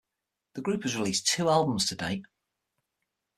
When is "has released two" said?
0.81-1.47